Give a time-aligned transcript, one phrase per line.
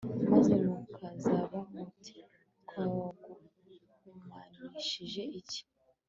[0.31, 1.35] Maze mukabaza
[1.71, 2.15] muti
[2.67, 5.61] Twaguhumanishije iki